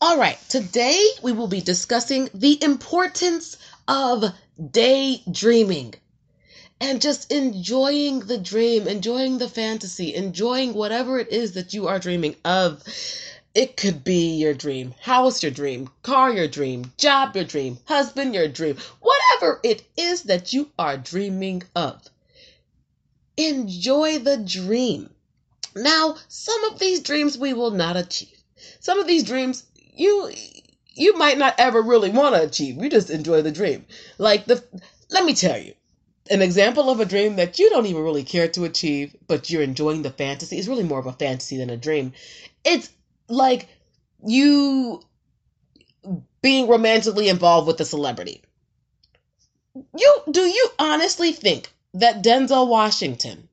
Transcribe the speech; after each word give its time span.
All 0.00 0.16
right, 0.16 0.38
today 0.48 1.04
we 1.22 1.32
will 1.32 1.48
be 1.48 1.60
discussing 1.60 2.30
the 2.32 2.62
importance 2.62 3.56
of 3.88 4.32
daydreaming 4.70 5.94
and 6.80 7.02
just 7.02 7.32
enjoying 7.32 8.20
the 8.20 8.38
dream, 8.38 8.86
enjoying 8.86 9.38
the 9.38 9.48
fantasy, 9.48 10.14
enjoying 10.14 10.72
whatever 10.72 11.18
it 11.18 11.32
is 11.32 11.54
that 11.54 11.74
you 11.74 11.88
are 11.88 11.98
dreaming 11.98 12.36
of. 12.44 12.80
It 13.56 13.76
could 13.76 14.04
be 14.04 14.36
your 14.36 14.54
dream, 14.54 14.94
house 15.00 15.42
your 15.42 15.50
dream, 15.50 15.90
car 16.04 16.30
your 16.32 16.46
dream, 16.46 16.92
job 16.96 17.34
your 17.34 17.44
dream, 17.44 17.80
husband 17.86 18.36
your 18.36 18.46
dream, 18.46 18.76
whatever 19.00 19.58
it 19.64 19.82
is 19.96 20.22
that 20.22 20.52
you 20.52 20.70
are 20.78 20.96
dreaming 20.96 21.64
of. 21.74 22.00
Enjoy 23.36 24.20
the 24.20 24.36
dream. 24.36 25.10
Now, 25.74 26.18
some 26.28 26.62
of 26.66 26.78
these 26.78 27.00
dreams 27.00 27.36
we 27.36 27.52
will 27.52 27.72
not 27.72 27.96
achieve. 27.96 28.38
Some 28.80 28.98
of 28.98 29.06
these 29.06 29.24
dreams 29.24 29.64
you 29.98 30.30
you 30.94 31.16
might 31.16 31.38
not 31.38 31.54
ever 31.58 31.80
really 31.82 32.10
want 32.10 32.34
to 32.34 32.42
achieve. 32.42 32.76
You 32.82 32.88
just 32.90 33.10
enjoy 33.10 33.42
the 33.42 33.52
dream. 33.52 33.86
Like 34.18 34.46
the 34.46 34.62
let 35.10 35.24
me 35.24 35.34
tell 35.34 35.58
you, 35.58 35.74
an 36.30 36.42
example 36.42 36.90
of 36.90 37.00
a 37.00 37.04
dream 37.04 37.36
that 37.36 37.58
you 37.58 37.70
don't 37.70 37.86
even 37.86 38.02
really 38.02 38.24
care 38.24 38.48
to 38.48 38.64
achieve, 38.64 39.14
but 39.26 39.50
you're 39.50 39.62
enjoying 39.62 40.02
the 40.02 40.10
fantasy. 40.10 40.58
It's 40.58 40.68
really 40.68 40.82
more 40.84 40.98
of 40.98 41.06
a 41.06 41.12
fantasy 41.12 41.56
than 41.56 41.70
a 41.70 41.76
dream. 41.76 42.12
It's 42.64 42.90
like 43.28 43.68
you 44.26 45.02
being 46.42 46.68
romantically 46.68 47.28
involved 47.28 47.66
with 47.66 47.80
a 47.80 47.84
celebrity. 47.84 48.42
You 49.96 50.22
do 50.30 50.40
you 50.42 50.68
honestly 50.78 51.32
think 51.32 51.70
that 51.94 52.22
Denzel 52.22 52.68
Washington 52.68 53.48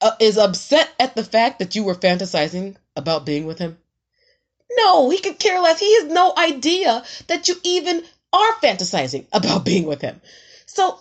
uh, 0.00 0.12
is 0.20 0.38
upset 0.38 0.90
at 1.00 1.14
the 1.14 1.24
fact 1.24 1.58
that 1.58 1.74
you 1.74 1.84
were 1.84 1.94
fantasizing 1.94 2.76
about 2.96 3.26
being 3.26 3.46
with 3.46 3.58
him? 3.58 3.78
No, 4.78 5.10
he 5.10 5.18
could 5.18 5.38
care 5.38 5.60
less. 5.60 5.80
He 5.80 5.94
has 6.00 6.06
no 6.12 6.32
idea 6.36 7.04
that 7.28 7.48
you 7.48 7.56
even 7.64 8.02
are 8.32 8.52
fantasizing 8.62 9.26
about 9.32 9.64
being 9.70 9.86
with 9.86 10.00
him. 10.00 10.20
So 10.66 10.98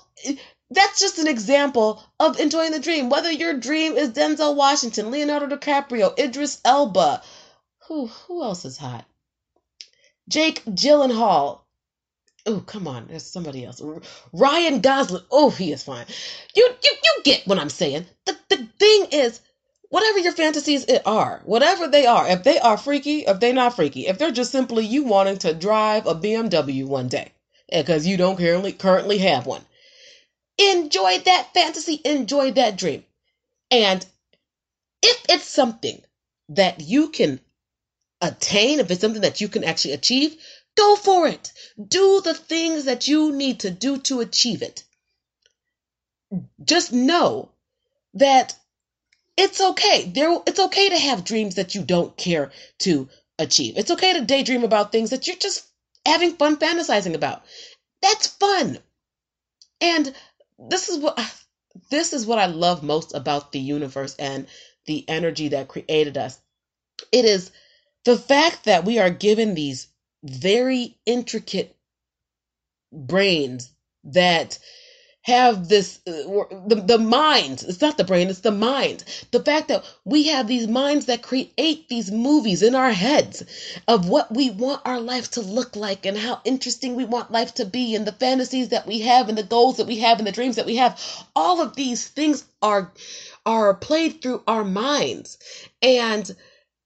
that's 0.69 1.00
just 1.00 1.19
an 1.19 1.28
example 1.28 2.03
of 2.19 2.39
enjoying 2.39 2.72
the 2.72 2.80
dream. 2.80 3.09
Whether 3.09 3.31
your 3.31 3.53
dream 3.53 3.97
is 3.97 4.09
Denzel 4.11 4.55
Washington, 4.55 5.11
Leonardo 5.11 5.47
DiCaprio, 5.47 6.17
Idris 6.17 6.61
Elba, 6.66 7.22
who 7.88 8.08
who 8.08 8.44
else 8.44 8.66
is 8.66 8.78
hot? 8.78 9.05
Jake 10.30 10.63
Gyllenhaal. 10.66 11.59
Oh, 12.45 12.61
come 12.61 12.88
on, 12.88 13.08
there's 13.08 13.25
somebody 13.25 13.66
else. 13.66 13.81
Ryan 14.33 14.81
Gosling. 14.81 15.23
Oh, 15.31 15.50
he 15.52 15.72
is 15.72 15.83
fine. 15.83 16.06
You 16.56 16.67
you 16.83 16.91
you 17.03 17.23
get 17.23 17.45
what 17.45 17.59
I'm 17.59 17.69
saying. 17.69 18.06
The 18.25 18.38
the 18.50 18.67
thing 18.80 19.08
is, 19.11 19.41
whatever 19.92 20.20
your 20.20 20.31
fantasies 20.31 20.86
are, 21.06 21.42
whatever 21.44 21.86
they 21.86 22.06
are, 22.06 22.25
if 22.30 22.44
they 22.44 22.58
are 22.59 22.78
freaky, 22.78 23.25
if 23.25 23.39
they're 23.39 23.53
not 23.53 23.75
freaky, 23.75 24.08
if 24.08 24.17
they're 24.17 24.31
just 24.31 24.52
simply 24.52 24.86
you 24.86 25.03
wanting 25.03 25.38
to 25.38 25.53
drive 25.53 26.08
a 26.08 26.16
BMW 26.16 26.86
one 26.86 27.09
day 27.09 27.30
because 27.70 28.08
you 28.08 28.16
don't 28.16 28.38
currently 28.38 28.72
currently 28.72 29.17
have 29.17 29.45
one, 29.45 29.64
enjoy 30.58 31.19
that 31.19 31.53
fantasy, 31.53 32.00
enjoy 32.06 32.52
that 32.52 32.78
dream. 32.78 33.03
And 33.69 34.06
if 35.03 35.25
it's 35.28 35.44
something 35.44 36.02
that 36.50 36.80
you 36.80 37.09
can 37.09 37.42
attain, 38.22 38.80
if 38.80 38.92
it's 38.92 39.02
something 39.02 39.23
that 39.23 39.42
you 39.42 39.50
can 39.50 39.66
actually 39.66 39.94
achieve, 39.94 40.42
go 40.78 40.95
for 40.95 41.28
it. 41.28 41.52
Do 41.86 42.22
the 42.23 42.34
things 42.34 42.86
that 42.86 43.09
you 43.09 43.34
need 43.34 43.59
to 43.62 43.69
do 43.69 43.97
to 43.97 44.22
achieve 44.22 44.62
it. 44.62 44.86
Just 46.64 46.94
know 46.94 47.52
that 48.14 48.56
it's 49.38 49.62
okay. 49.62 50.12
There, 50.14 50.38
it's 50.46 50.60
okay 50.60 50.90
to 50.90 50.98
have 50.98 51.24
dreams 51.24 51.56
that 51.56 51.76
you 51.76 51.84
don't 51.84 52.16
care 52.18 52.52
to 52.80 53.10
achieve. 53.40 53.78
It's 53.78 53.92
okay 53.92 54.14
to 54.14 54.26
daydream 54.26 54.64
about 54.64 54.92
things 54.92 55.10
that 55.10 55.28
you're 55.28 55.36
just 55.36 55.66
having 56.06 56.34
fun 56.34 56.58
fantasizing 56.58 57.16
about. 57.16 57.44
That's 58.02 58.28
fun. 58.28 58.80
And 59.80 60.14
this 60.70 60.90
is 60.90 61.00
what 61.00 61.20
this 61.90 62.14
is 62.14 62.26
what 62.26 62.40
I 62.40 62.47
love 62.47 62.84
most 62.84 63.14
about 63.16 63.52
the 63.52 63.59
universe 63.59 64.16
and 64.18 64.47
the 64.86 65.08
energy 65.08 65.50
that 65.50 65.68
created 65.68 66.18
us. 66.18 66.40
It 67.12 67.25
is 67.25 67.52
the 68.03 68.18
fact 68.18 68.66
that 68.66 68.86
we 68.86 69.00
are 69.00 69.09
given 69.09 69.56
these 69.56 69.88
very 70.24 70.97
intricate 71.06 71.75
brains 72.91 73.72
that 74.03 74.59
have 75.24 75.70
this 75.70 76.00
uh, 76.08 76.12
the, 76.68 76.84
the 76.88 76.98
mind 76.98 77.64
it's 77.68 77.82
not 77.82 77.98
the 77.98 78.04
brain 78.04 78.30
it's 78.30 78.40
the 78.40 78.52
mind. 78.52 79.04
The 79.32 79.44
fact 79.44 79.68
that 79.68 79.86
we 80.06 80.28
have 80.30 80.48
these 80.48 80.68
minds 80.68 81.06
that 81.08 81.22
create 81.24 81.90
these 81.90 82.12
movies 82.12 82.64
in 82.64 82.76
our 82.76 82.92
heads 82.92 83.44
of 83.88 84.09
what 84.09 84.34
we 84.34 84.50
want 84.50 84.82
our 84.86 85.00
life 85.00 85.32
to 85.32 85.42
look 85.42 85.76
like 85.76 86.06
and 86.06 86.18
how 86.18 86.42
interesting 86.46 86.96
we 86.96 87.06
want 87.06 87.32
life 87.32 87.54
to 87.56 87.66
be 87.66 87.96
and 87.96 88.08
the 88.08 88.14
fantasies 88.14 88.70
that 88.70 88.88
we 88.88 89.02
have 89.02 89.30
and 89.30 89.38
the 89.38 89.44
goals 89.44 89.78
that 89.78 89.88
we 89.88 90.00
have 90.00 90.18
and 90.20 90.28
the 90.28 90.32
dreams 90.32 90.56
that 90.56 90.66
we 90.66 90.78
have. 90.78 91.00
All 91.36 91.62
of 91.62 91.76
these 91.76 92.08
things 92.08 92.46
are 92.62 92.92
are 93.46 93.74
played 93.76 94.22
through 94.22 94.44
our 94.48 94.64
minds. 94.64 95.38
And 95.82 96.30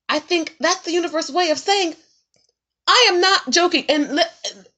i 0.09 0.19
think 0.19 0.55
that's 0.59 0.81
the 0.81 0.91
universe 0.91 1.29
way 1.31 1.49
of 1.51 1.57
saying 1.59 1.95
I 2.87 3.07
am 3.09 3.21
not 3.21 3.49
joking. 3.49 3.85
And 3.89 4.19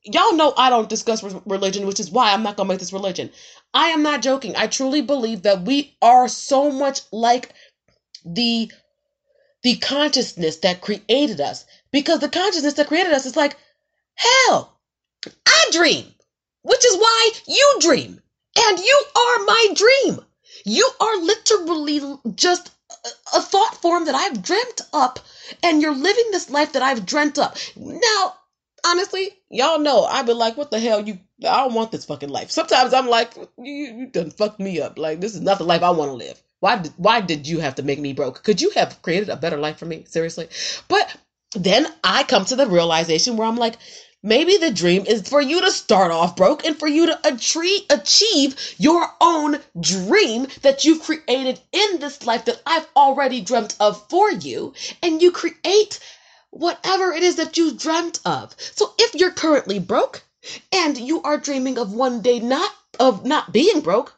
y'all 0.07 0.35
know 0.35 0.53
I 0.57 0.69
don't 0.69 0.90
discuss 0.90 1.23
religion, 1.45 1.85
which 1.88 2.00
is 2.00 2.12
why 2.12 2.34
I'm 2.34 2.44
not 2.44 2.57
going 2.57 2.68
to 2.68 2.73
make 2.73 2.79
this 2.79 2.94
religion. 2.94 3.29
I 3.73 3.90
am 3.90 4.03
not 4.03 4.22
joking. 4.22 4.56
I 4.56 4.68
truly 4.68 5.01
believe 5.01 5.44
that 5.44 5.63
we 5.63 5.95
are 6.01 6.28
so 6.28 6.72
much 6.72 7.01
like 7.12 7.53
the 8.25 8.72
the 9.63 9.75
consciousness 9.78 10.57
that 10.57 10.81
created 10.81 11.41
us 11.41 11.66
because 11.91 12.19
the 12.19 12.29
consciousness 12.29 12.75
that 12.75 12.88
created 12.88 13.12
us 13.12 13.25
is 13.25 13.35
like 13.35 13.57
hell. 14.16 14.79
I 15.45 15.69
dream, 15.72 16.13
which 16.62 16.85
is 16.85 16.97
why 16.97 17.31
you 17.47 17.78
dream. 17.81 18.22
And 18.57 18.79
you 18.79 19.03
are 19.16 19.45
my 19.45 19.68
dream. 19.75 20.19
You 20.66 20.89
are 21.00 21.18
literally 21.18 22.01
just 22.35 22.72
a, 23.06 23.38
a 23.38 23.41
thought 23.41 23.81
form 23.81 24.06
that 24.06 24.16
I've 24.16 24.41
dreamt 24.41 24.81
up 24.94 25.19
and 25.63 25.81
you're 25.81 25.95
living 25.95 26.31
this 26.31 26.50
life 26.50 26.74
that 26.74 26.81
I've 26.81 27.06
dreamt 27.06 27.38
up. 27.38 27.57
Now, 27.75 28.35
honestly, 28.87 29.29
y'all 29.49 29.79
know 29.79 30.03
I've 30.03 30.25
been 30.25 30.37
like, 30.37 30.57
what 30.57 30.71
the 30.71 30.79
hell 30.79 31.01
you 31.01 31.19
I 31.43 31.63
don't 31.63 31.73
want 31.73 31.91
this 31.91 32.05
fucking 32.05 32.29
life. 32.29 32.49
Sometimes 32.49 32.93
I'm 32.93 33.07
like, 33.07 33.35
you, 33.57 33.73
you 33.73 34.07
done 34.07 34.31
fucked 34.31 34.59
me 34.59 34.81
up. 34.81 34.97
Like 34.97 35.21
this 35.21 35.35
is 35.35 35.41
not 35.41 35.59
the 35.59 35.65
life 35.65 35.83
I 35.83 35.91
want 35.91 36.09
to 36.11 36.15
live. 36.15 36.41
Why 36.59 36.77
did 36.77 36.93
why 36.97 37.21
did 37.21 37.47
you 37.47 37.59
have 37.59 37.75
to 37.75 37.83
make 37.83 37.99
me 37.99 38.13
broke? 38.13 38.43
Could 38.43 38.61
you 38.61 38.71
have 38.71 39.01
created 39.01 39.29
a 39.29 39.35
better 39.35 39.57
life 39.57 39.77
for 39.77 39.85
me? 39.85 40.05
Seriously. 40.07 40.49
But 40.87 41.15
then 41.55 41.87
I 42.03 42.23
come 42.23 42.45
to 42.45 42.55
the 42.55 42.67
realization 42.67 43.37
where 43.37 43.47
I'm 43.47 43.55
like, 43.55 43.77
maybe 44.23 44.57
the 44.57 44.71
dream 44.71 45.05
is 45.05 45.29
for 45.29 45.41
you 45.41 45.61
to 45.61 45.71
start 45.71 46.11
off 46.11 46.35
broke 46.35 46.65
and 46.65 46.77
for 46.77 46.87
you 46.87 47.05
to 47.05 47.19
achieve 47.89 48.75
your 48.79 49.07
own 49.21 49.59
dream 49.79 50.47
that 50.63 50.83
you've 50.83 51.03
created 51.03 51.59
in 51.71 51.99
this 51.99 52.25
life 52.25 52.45
that 52.45 52.61
I've 52.65 52.87
already 52.95 53.41
dreamt 53.41 53.75
of 53.79 54.09
for 54.09 54.31
you. 54.31 54.73
And 55.03 55.21
you 55.21 55.31
create 55.31 55.99
whatever 56.51 57.11
it 57.11 57.23
is 57.23 57.35
that 57.35 57.57
you 57.57 57.73
dreamt 57.73 58.19
of. 58.25 58.55
So 58.57 58.93
if 58.97 59.15
you're 59.15 59.31
currently 59.31 59.79
broke 59.79 60.23
and 60.71 60.97
you 60.97 61.21
are 61.23 61.37
dreaming 61.37 61.77
of 61.77 61.93
one 61.93 62.21
day 62.21 62.39
not 62.39 62.71
of 62.99 63.25
not 63.25 63.51
being 63.51 63.81
broke, 63.81 64.13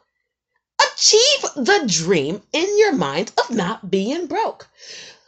achieve 0.80 1.42
the 1.56 1.84
dream 1.86 2.42
in 2.52 2.78
your 2.78 2.92
mind 2.92 3.32
of 3.38 3.54
not 3.54 3.90
being 3.90 4.26
broke. 4.26 4.68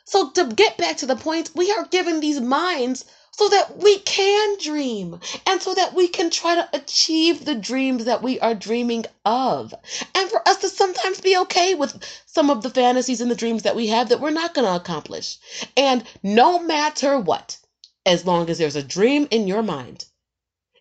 So 0.05 0.31
to 0.31 0.45
get 0.47 0.77
back 0.77 0.99
to 0.99 1.07
the 1.07 1.17
point, 1.17 1.51
we 1.55 1.73
are 1.73 1.87
given 1.87 2.21
these 2.21 2.41
minds 2.41 3.05
so 3.33 3.49
that 3.49 3.79
we 3.79 3.99
can 4.01 4.59
dream 4.59 5.19
and 5.47 5.61
so 5.63 5.75
that 5.75 5.95
we 5.95 6.09
can 6.09 6.31
try 6.31 6.55
to 6.55 6.69
achieve 6.75 7.45
the 7.45 7.55
dreams 7.55 8.05
that 8.05 8.23
we 8.23 8.39
are 8.41 8.55
dreaming 8.55 9.05
of. 9.25 9.75
And 10.15 10.31
for 10.31 10.47
us 10.49 10.59
to 10.59 10.69
sometimes 10.69 11.21
be 11.21 11.37
okay 11.39 11.75
with 11.75 11.97
some 12.27 12.51
of 12.51 12.63
the 12.63 12.71
fantasies 12.71 13.21
and 13.21 13.31
the 13.31 13.37
dreams 13.37 13.63
that 13.65 13.77
we 13.77 13.89
have 13.89 14.11
that 14.11 14.21
we're 14.21 14.31
not 14.31 14.55
going 14.55 14.67
to 14.67 14.77
accomplish. 14.77 15.39
And 15.77 16.05
no 16.23 16.59
matter 16.61 17.19
what, 17.19 17.59
as 18.07 18.27
long 18.27 18.51
as 18.51 18.59
there's 18.59 18.77
a 18.77 18.83
dream 18.83 19.29
in 19.31 19.47
your 19.49 19.63
mind 19.63 20.05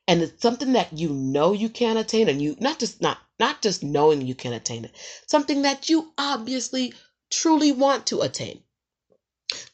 and 0.08 0.22
it's 0.22 0.42
something 0.42 0.74
that 0.74 0.92
you 0.94 1.10
know 1.10 1.54
you 1.54 1.70
can 1.70 1.98
attain 1.98 2.28
and 2.30 2.42
you 2.42 2.56
not 2.60 2.80
just 2.80 3.02
not 3.02 3.18
not 3.40 3.62
just 3.62 3.84
knowing 3.84 4.22
you 4.22 4.36
can 4.36 4.54
attain 4.54 4.86
it, 4.86 4.92
something 5.28 5.62
that 5.64 5.90
you 5.90 6.12
obviously 6.18 6.94
truly 7.30 7.72
want 7.72 8.08
to 8.08 8.22
attain 8.22 8.62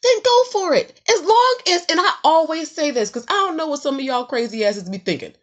then 0.03 0.23
go 0.23 0.43
for 0.51 0.73
it. 0.75 0.99
As 1.09 1.21
long 1.21 1.55
as, 1.69 1.85
and 1.89 1.99
I 1.99 2.11
always 2.23 2.71
say 2.71 2.91
this 2.91 3.09
because 3.09 3.25
I 3.29 3.33
don't 3.33 3.57
know 3.57 3.67
what 3.67 3.81
some 3.81 3.95
of 3.95 4.01
y'all 4.01 4.25
crazy 4.25 4.65
asses 4.65 4.89
be 4.89 4.99
thinking. 4.99 5.33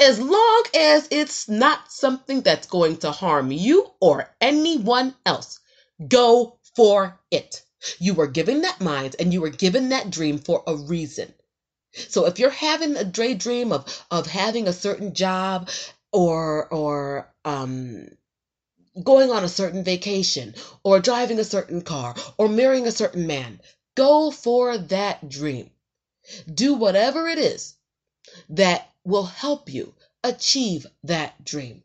As 0.00 0.20
long 0.20 0.64
as 0.76 1.08
it's 1.10 1.48
not 1.48 1.90
something 1.92 2.42
that's 2.42 2.66
going 2.68 2.98
to 2.98 3.12
harm 3.12 3.52
you 3.52 3.86
or 4.00 4.30
anyone 4.40 5.14
else, 5.26 5.60
go 6.08 6.58
for 6.76 7.18
it. 7.30 7.62
You 7.98 8.14
were 8.14 8.28
given 8.28 8.62
that 8.62 8.80
mind 8.80 9.16
and 9.20 9.32
you 9.32 9.40
were 9.40 9.50
given 9.50 9.90
that 9.90 10.10
dream 10.10 10.38
for 10.38 10.62
a 10.66 10.76
reason. 10.76 11.32
So 12.08 12.26
if 12.26 12.38
you're 12.38 12.50
having 12.50 12.96
a 12.96 13.04
daydream 13.04 13.72
of 13.72 14.04
of 14.10 14.26
having 14.26 14.68
a 14.68 14.72
certain 14.74 15.14
job 15.14 15.70
or 16.12 16.68
or 16.72 17.32
um 17.44 18.08
going 19.02 19.30
on 19.30 19.44
a 19.44 19.48
certain 19.48 19.84
vacation 19.84 20.54
or 20.82 21.00
driving 21.00 21.38
a 21.38 21.44
certain 21.44 21.82
car 21.82 22.14
or 22.36 22.48
marrying 22.48 22.86
a 22.86 22.92
certain 22.92 23.26
man. 23.26 23.60
Go 23.94 24.30
for 24.30 24.78
that 24.78 25.28
dream. 25.28 25.70
Do 26.52 26.74
whatever 26.74 27.28
it 27.28 27.38
is 27.38 27.74
that 28.50 28.90
will 29.04 29.24
help 29.24 29.72
you 29.72 29.94
achieve 30.22 30.86
that 31.04 31.44
dream 31.44 31.82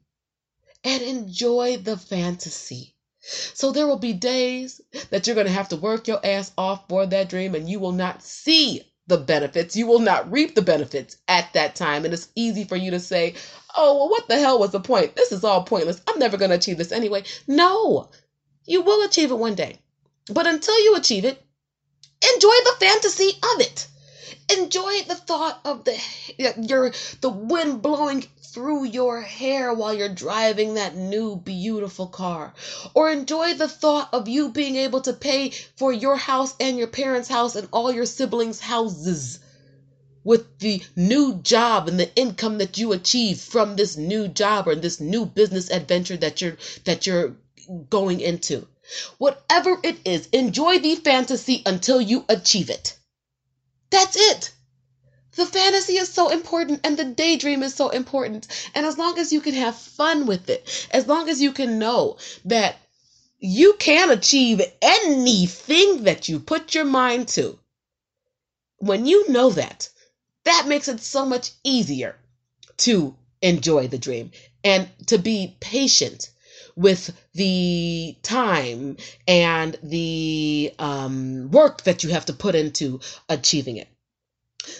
and 0.83 1.01
enjoy 1.01 1.77
the 1.77 1.97
fantasy. 1.97 2.93
So 3.21 3.71
there 3.71 3.87
will 3.87 3.97
be 3.97 4.13
days 4.13 4.81
that 5.09 5.25
you're 5.25 5.35
going 5.35 5.47
to 5.47 5.53
have 5.53 5.69
to 5.69 5.77
work 5.77 6.07
your 6.07 6.23
ass 6.25 6.51
off 6.57 6.89
for 6.89 7.05
that 7.05 7.29
dream 7.29 7.55
and 7.55 7.69
you 7.69 7.79
will 7.79 7.93
not 7.93 8.21
see 8.21 8.83
the 9.07 9.17
benefits. 9.17 9.75
You 9.75 9.87
will 9.87 9.99
not 9.99 10.31
reap 10.31 10.55
the 10.55 10.61
benefits 10.61 11.17
at 11.27 11.51
that 11.53 11.75
time. 11.75 12.03
And 12.03 12.13
it's 12.13 12.29
easy 12.35 12.63
for 12.65 12.75
you 12.75 12.91
to 12.91 12.99
say, 12.99 13.35
oh, 13.75 13.97
well, 13.97 14.09
what 14.09 14.27
the 14.27 14.39
hell 14.39 14.59
was 14.59 14.71
the 14.71 14.79
point? 14.79 15.15
This 15.15 15.31
is 15.31 15.43
all 15.43 15.63
pointless. 15.63 16.01
I'm 16.07 16.19
never 16.19 16.37
going 16.37 16.49
to 16.49 16.57
achieve 16.57 16.77
this 16.77 16.91
anyway. 16.91 17.23
No, 17.47 18.09
you 18.65 18.81
will 18.81 19.05
achieve 19.05 19.31
it 19.31 19.35
one 19.35 19.55
day. 19.55 19.77
But 20.31 20.47
until 20.47 20.79
you 20.83 20.95
achieve 20.95 21.25
it, 21.25 21.41
enjoy 22.33 22.49
the 22.49 22.75
fantasy 22.79 23.29
of 23.55 23.61
it. 23.61 23.87
Enjoy 24.57 25.01
the 25.03 25.15
thought 25.15 25.59
of 25.65 25.83
the 25.83 25.97
your 26.37 26.91
the 27.21 27.29
wind 27.29 27.81
blowing 27.81 28.25
through 28.41 28.85
your 28.85 29.21
hair 29.21 29.73
while 29.73 29.93
you're 29.93 30.09
driving 30.09 30.75
that 30.75 30.95
new 30.95 31.35
beautiful 31.35 32.07
car. 32.07 32.53
Or 32.93 33.09
enjoy 33.09 33.55
the 33.55 33.67
thought 33.67 34.09
of 34.13 34.27
you 34.27 34.49
being 34.49 34.75
able 34.75 35.01
to 35.01 35.13
pay 35.13 35.49
for 35.75 35.91
your 35.91 36.15
house 36.15 36.55
and 36.59 36.77
your 36.77 36.87
parents' 36.87 37.29
house 37.29 37.55
and 37.55 37.67
all 37.71 37.91
your 37.91 38.05
siblings' 38.05 38.59
houses 38.59 39.39
with 40.23 40.59
the 40.59 40.81
new 40.95 41.35
job 41.35 41.87
and 41.87 41.99
the 41.99 42.15
income 42.15 42.57
that 42.59 42.77
you 42.77 42.93
achieve 42.93 43.39
from 43.39 43.75
this 43.75 43.97
new 43.97 44.27
job 44.27 44.67
or 44.67 44.75
this 44.75 44.99
new 44.99 45.25
business 45.25 45.69
adventure 45.69 46.17
that 46.17 46.41
you're 46.41 46.57
that 46.85 47.05
you're 47.05 47.35
going 47.89 48.19
into. 48.19 48.67
Whatever 49.17 49.79
it 49.83 49.97
is, 50.05 50.27
enjoy 50.27 50.79
the 50.79 50.95
fantasy 50.95 51.61
until 51.65 52.01
you 52.01 52.25
achieve 52.29 52.69
it. 52.69 52.97
That's 53.89 54.15
it. 54.15 54.51
The 55.35 55.45
fantasy 55.45 55.97
is 55.97 56.09
so 56.09 56.29
important 56.29 56.81
and 56.83 56.95
the 56.95 57.05
daydream 57.05 57.63
is 57.63 57.73
so 57.73 57.89
important. 57.89 58.47
And 58.75 58.85
as 58.85 58.97
long 58.97 59.17
as 59.17 59.33
you 59.33 59.41
can 59.41 59.55
have 59.55 59.75
fun 59.75 60.25
with 60.25 60.49
it, 60.49 60.87
as 60.91 61.07
long 61.07 61.27
as 61.29 61.41
you 61.41 61.51
can 61.51 61.79
know 61.79 62.17
that 62.45 62.75
you 63.39 63.73
can 63.79 64.11
achieve 64.11 64.61
anything 64.81 66.03
that 66.03 66.29
you 66.29 66.39
put 66.39 66.75
your 66.75 66.85
mind 66.85 67.29
to, 67.29 67.57
when 68.77 69.05
you 69.05 69.29
know 69.29 69.49
that, 69.49 69.89
that 70.45 70.67
makes 70.67 70.87
it 70.87 71.01
so 71.01 71.25
much 71.25 71.51
easier 71.63 72.15
to 72.77 73.15
enjoy 73.41 73.87
the 73.87 73.97
dream 73.97 74.31
and 74.63 74.89
to 75.07 75.17
be 75.17 75.55
patient 75.59 76.29
with 76.75 77.15
the 77.33 78.15
time 78.23 78.97
and 79.27 79.77
the 79.83 80.73
um, 80.79 81.51
work 81.51 81.83
that 81.83 82.03
you 82.03 82.09
have 82.09 82.25
to 82.25 82.33
put 82.33 82.55
into 82.55 82.99
achieving 83.29 83.77
it. 83.77 83.87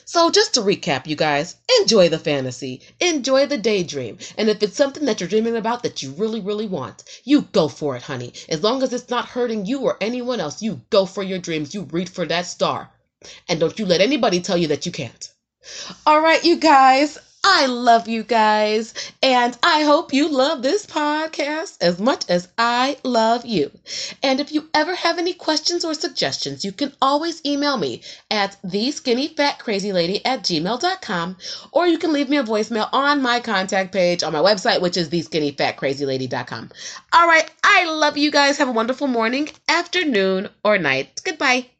So, 0.06 0.32
just 0.32 0.54
to 0.54 0.62
recap, 0.62 1.08
you 1.08 1.18
guys, 1.18 1.58
enjoy 1.80 2.08
the 2.08 2.18
fantasy, 2.18 2.82
enjoy 3.02 3.48
the 3.48 3.58
daydream. 3.58 4.18
And 4.38 4.50
if 4.50 4.64
it's 4.64 4.78
something 4.78 5.04
that 5.06 5.20
you're 5.20 5.28
dreaming 5.28 5.58
about 5.58 5.84
that 5.84 6.02
you 6.02 6.12
really, 6.12 6.40
really 6.40 6.68
want, 6.68 7.04
you 7.26 7.42
go 7.42 7.68
for 7.68 7.98
it, 7.98 8.04
honey. 8.04 8.32
As 8.48 8.64
long 8.64 8.82
as 8.82 8.94
it's 8.94 9.10
not 9.10 9.28
hurting 9.28 9.66
you 9.66 9.82
or 9.82 9.98
anyone 10.00 10.40
else, 10.40 10.62
you 10.62 10.82
go 10.90 11.06
for 11.06 11.22
your 11.22 11.40
dreams. 11.40 11.74
You 11.74 11.82
reach 11.82 12.08
for 12.10 12.26
that 12.26 12.46
star. 12.46 12.92
And 13.50 13.60
don't 13.60 13.78
you 13.78 13.86
let 13.86 14.00
anybody 14.00 14.40
tell 14.40 14.58
you 14.58 14.68
that 14.68 14.86
you 14.86 14.94
can't. 14.94 15.33
All 16.06 16.22
right, 16.22 16.44
you 16.44 16.58
guys. 16.58 17.18
I 17.46 17.66
love 17.66 18.08
you 18.08 18.24
guys, 18.24 18.94
and 19.22 19.58
I 19.62 19.84
hope 19.84 20.14
you 20.14 20.30
love 20.30 20.62
this 20.62 20.86
podcast 20.86 21.78
as 21.82 22.00
much 22.00 22.24
as 22.30 22.48
I 22.58 22.96
love 23.04 23.46
you. 23.46 23.70
And 24.24 24.40
if 24.40 24.54
you 24.54 24.70
ever 24.74 24.96
have 24.96 25.18
any 25.20 25.34
questions 25.34 25.84
or 25.84 25.94
suggestions, 25.94 26.64
you 26.64 26.72
can 26.72 26.94
always 27.02 27.46
email 27.46 27.76
me 27.76 28.02
at 28.32 28.56
theskinnyfatcrazylady 28.66 30.22
at 30.24 30.44
gmail.com, 30.44 31.38
or 31.74 31.86
you 31.86 31.98
can 31.98 32.14
leave 32.14 32.30
me 32.30 32.38
a 32.38 32.44
voicemail 32.44 32.88
on 32.94 33.22
my 33.22 33.42
contact 33.42 33.92
page 33.92 34.24
on 34.24 34.32
my 34.32 34.40
website, 34.40 34.80
which 34.80 34.96
is 34.96 35.10
theskinnyfatcrazylady.com. 35.10 36.70
All 37.12 37.28
right, 37.28 37.52
I 37.62 37.92
love 37.92 38.18
you 38.18 38.32
guys. 38.32 38.58
Have 38.58 38.70
a 38.70 38.72
wonderful 38.72 39.08
morning, 39.08 39.50
afternoon, 39.68 40.48
or 40.64 40.78
night. 40.78 41.20
Goodbye. 41.26 41.74